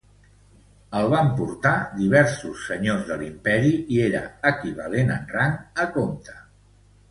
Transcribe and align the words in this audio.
El 0.99 1.09
van 1.11 1.27
portar 1.39 1.73
diversos 1.97 2.63
senyors 2.71 3.05
de 3.11 3.19
l'imperi 3.21 3.75
i 3.97 4.01
era 4.07 4.25
equivalent 4.53 5.15
en 5.19 5.31
rang 5.37 5.57
a 5.87 5.89
comte. 6.01 6.39